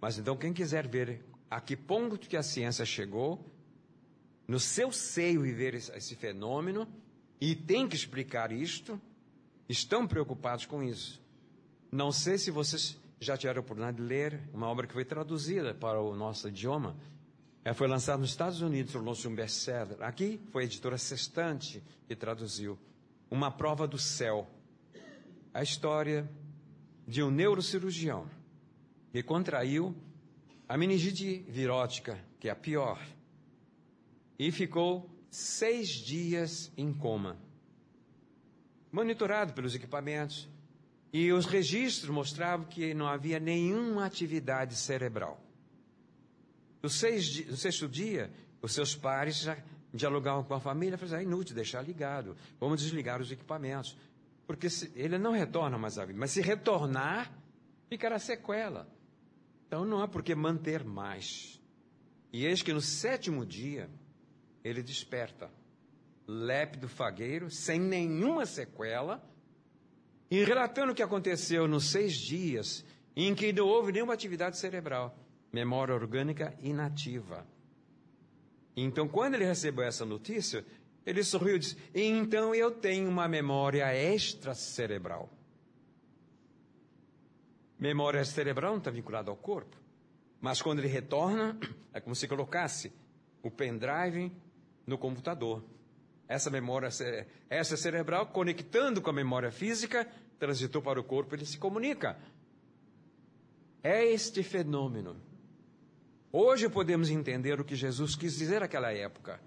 [0.00, 3.44] Mas então, quem quiser ver a que ponto que a ciência chegou,
[4.46, 6.88] no seu seio viver esse fenômeno,
[7.40, 9.00] e tem que explicar isto,
[9.68, 11.20] estão preocupados com isso.
[11.90, 15.74] Não sei se vocês já tiveram a oportunidade de ler uma obra que foi traduzida
[15.74, 16.96] para o nosso idioma.
[17.64, 19.96] Ela foi lançada nos Estados Unidos, tornou-se um best-seller.
[20.00, 22.78] Aqui foi a editora Sextante que traduziu.
[23.30, 24.48] Uma prova do céu.
[25.52, 26.30] A história
[27.06, 28.28] de um neurocirurgião
[29.12, 29.94] que contraiu
[30.68, 33.00] a meningite virótica, que é a pior,
[34.38, 37.36] e ficou seis dias em coma,
[38.92, 40.48] monitorado pelos equipamentos,
[41.12, 45.40] e os registros mostravam que não havia nenhuma atividade cerebral.
[46.80, 48.30] No, seis, no sexto dia,
[48.62, 49.58] os seus pares já
[49.92, 53.96] dialogavam com a família, falaram, é inútil deixar ligado, vamos desligar os equipamentos.
[54.50, 57.32] Porque ele não retorna mais à vida, mas se retornar,
[57.88, 58.92] ficará sequela.
[59.68, 61.62] Então não há por que manter mais.
[62.32, 63.88] E eis que no sétimo dia,
[64.64, 65.48] ele desperta,
[66.26, 69.24] lépido fagueiro, sem nenhuma sequela,
[70.28, 72.84] e relatando o que aconteceu nos seis dias
[73.14, 75.16] em que não houve nenhuma atividade cerebral,
[75.52, 77.46] memória orgânica inativa.
[78.76, 80.66] Então, quando ele recebeu essa notícia,
[81.04, 85.28] ele sorriu e disse: Então eu tenho uma memória extracerebral.
[87.78, 89.76] Memória cerebral não está vinculada ao corpo,
[90.40, 91.58] mas quando ele retorna,
[91.94, 92.92] é como se colocasse
[93.42, 94.30] o pendrive
[94.86, 95.64] no computador.
[96.28, 96.90] Essa memória
[97.48, 100.06] essa cerebral, conectando com a memória física,
[100.38, 102.16] transitou para o corpo, ele se comunica.
[103.82, 105.16] É este fenômeno.
[106.30, 109.40] Hoje podemos entender o que Jesus quis dizer naquela época.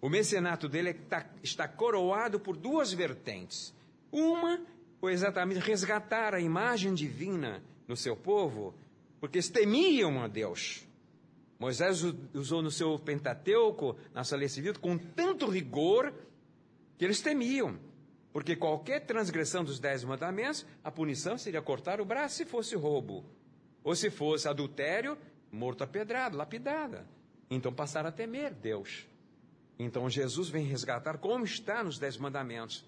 [0.00, 3.74] O mecenato dele está, está coroado por duas vertentes.
[4.10, 4.60] Uma
[4.98, 8.74] foi exatamente resgatar a imagem divina no seu povo,
[9.20, 10.86] porque eles temiam a Deus.
[11.58, 16.12] Moisés usou no seu Pentateuco, na sua lei civil, com tanto rigor
[16.96, 17.78] que eles temiam.
[18.32, 23.24] Porque qualquer transgressão dos dez mandamentos, a punição seria cortar o braço se fosse roubo.
[23.84, 25.18] Ou se fosse adultério,
[25.50, 27.06] morto a pedrada, lapidada.
[27.50, 29.09] Então passaram a temer Deus.
[29.82, 32.84] Então Jesus vem resgatar como está nos dez mandamentos.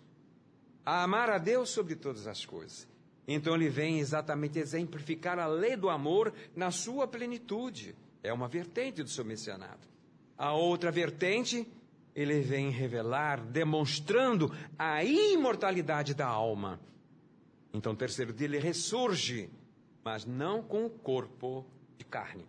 [0.85, 2.87] A amar a Deus sobre todas as coisas.
[3.27, 7.97] Então ele vem exatamente exemplificar a lei do amor na sua plenitude.
[8.23, 9.89] É uma vertente do seu messianato.
[10.37, 11.67] A outra vertente,
[12.15, 16.79] ele vem revelar, demonstrando a imortalidade da alma.
[17.73, 19.49] Então, terceiro dia, ele ressurge,
[20.05, 21.65] mas não com o corpo
[21.97, 22.45] de carne.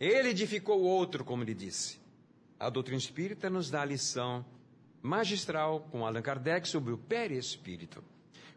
[0.00, 2.02] Ele edificou o outro, como ele disse.
[2.64, 4.42] A doutrina espírita nos dá a lição
[5.02, 8.02] magistral com Allan Kardec sobre o perispírito.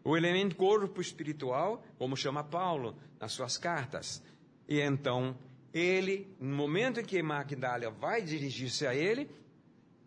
[0.02, 4.22] O elemento corpo espiritual, como chama Paulo nas suas cartas,
[4.66, 5.36] e então,
[5.74, 9.30] ele, no momento em que Magdália vai dirigir-se a ele,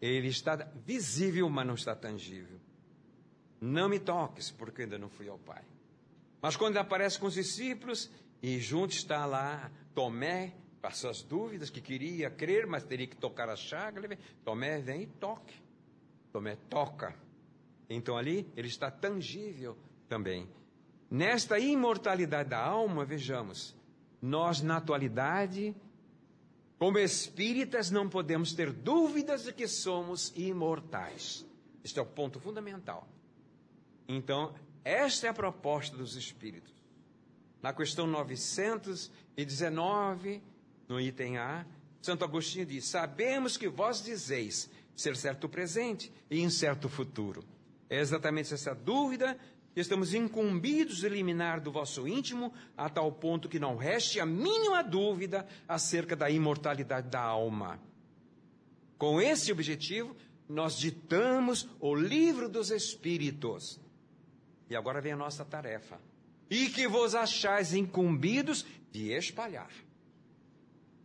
[0.01, 2.59] ele está visível, mas não está tangível.
[3.61, 5.63] Não me toques, porque ainda não fui ao Pai.
[6.41, 8.09] Mas quando ele aparece com os discípulos,
[8.41, 13.15] e junto está lá Tomé, com as suas dúvidas, que queria crer, mas teria que
[13.15, 15.53] tocar a chaga, Tomé vem e toque.
[16.31, 17.15] Tomé toca.
[17.89, 19.77] Então ali ele está tangível
[20.09, 20.49] também.
[21.09, 23.75] Nesta imortalidade da alma, vejamos,
[24.21, 25.75] nós na atualidade,
[26.79, 31.45] como espíritas, não podemos ter dúvidas de que somos imortais.
[31.83, 33.07] Este é o ponto fundamental.
[34.07, 36.73] Então, esta é a proposta dos espíritos.
[37.61, 40.41] Na questão 919,
[40.91, 41.65] no item A,
[42.01, 47.43] Santo Agostinho diz: Sabemos que vós dizeis ser certo presente e incerto futuro.
[47.89, 49.37] É exatamente essa dúvida
[49.73, 54.25] que estamos incumbidos de eliminar do vosso íntimo, a tal ponto que não reste a
[54.25, 57.79] mínima dúvida acerca da imortalidade da alma.
[58.97, 60.15] Com esse objetivo,
[60.47, 63.79] nós ditamos o livro dos Espíritos.
[64.69, 65.99] E agora vem a nossa tarefa.
[66.49, 69.71] E que vos achais incumbidos de espalhar.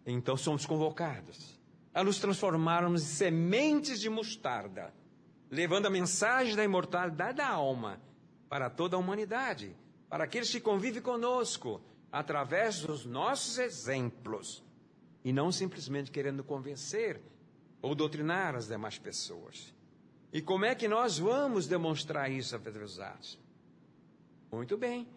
[0.06, 1.58] Então somos convocados
[1.92, 4.94] a nos transformarmos em sementes de mostarda,
[5.50, 8.00] levando a mensagem da imortalidade da alma
[8.48, 9.74] para toda a humanidade,
[10.08, 11.80] para aqueles que convivem conosco,
[12.12, 14.62] através dos nossos exemplos,
[15.24, 17.20] e não simplesmente querendo convencer
[17.82, 19.74] ou doutrinar as demais pessoas.
[20.32, 23.38] E como é que nós vamos demonstrar isso através dos atos?
[24.52, 25.08] Muito bem.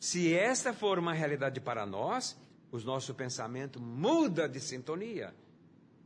[0.00, 2.36] Se esta for uma realidade para nós,
[2.70, 5.34] o nosso pensamento muda de sintonia.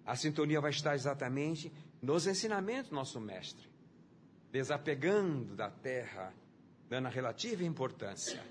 [0.05, 3.69] A sintonia vai estar exatamente nos ensinamentos do nosso mestre,
[4.51, 6.35] desapegando da terra,
[6.89, 8.45] dando a relativa importância.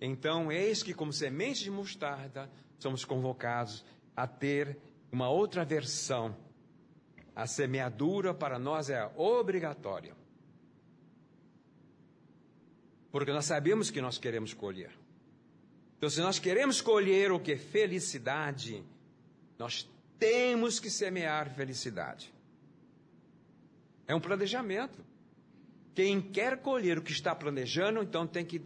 [0.00, 3.84] Então, eis que, como semente de mostarda, somos convocados
[4.14, 4.78] a ter
[5.10, 6.36] uma outra versão.
[7.34, 10.14] A semeadura para nós é obrigatória.
[13.10, 15.05] Porque nós sabemos que nós queremos colher.
[15.96, 17.56] Então, se nós queremos colher o que?
[17.56, 18.84] Felicidade,
[19.58, 19.88] nós
[20.18, 22.32] temos que semear felicidade.
[24.06, 25.04] É um planejamento.
[25.94, 28.62] Quem quer colher o que está planejando, então tem que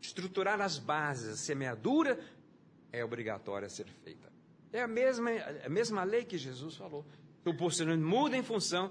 [0.00, 1.34] estruturar as bases.
[1.34, 2.18] A semeadura
[2.90, 4.32] é obrigatória a ser feita.
[4.72, 5.30] É a mesma,
[5.64, 7.04] a mesma lei que Jesus falou.
[7.44, 8.90] O posicionamento muda em função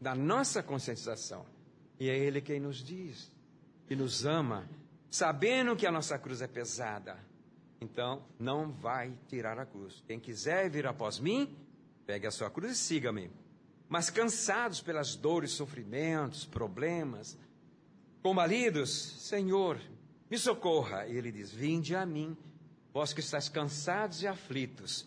[0.00, 1.46] da nossa conscientização.
[1.98, 3.32] E é Ele quem nos diz,
[3.86, 4.68] que nos ama,
[5.12, 7.16] sabendo que a nossa cruz é pesada
[7.82, 10.02] então não vai tirar a cruz.
[10.06, 11.54] Quem quiser vir após mim,
[12.06, 13.28] pegue a sua cruz e siga-me.
[13.88, 17.36] Mas cansados pelas dores, sofrimentos, problemas,
[18.22, 18.90] combalidos,
[19.28, 19.80] Senhor,
[20.30, 21.06] me socorra.
[21.08, 22.36] E ele diz: Vinde a mim,
[22.94, 25.04] vós que estáis cansados e aflitos,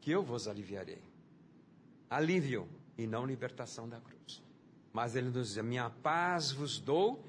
[0.00, 1.02] que eu vos aliviarei.
[2.08, 4.40] Alívio e não libertação da cruz.
[4.92, 7.24] Mas ele nos diz: minha paz vos dou,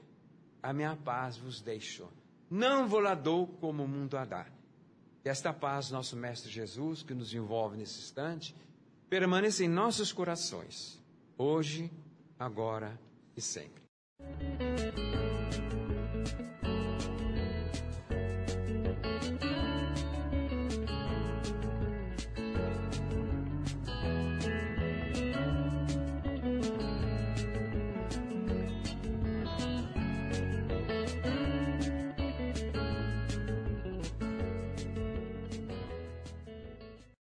[0.62, 2.07] a minha paz vos deixo.
[2.49, 4.45] Não vou lá dou como o mundo a dá.
[5.24, 8.55] Esta paz, nosso Mestre Jesus, que nos envolve nesse instante,
[9.10, 10.99] permaneça em nossos corações,
[11.38, 11.91] hoje,
[12.39, 12.99] agora
[13.36, 13.84] e sempre.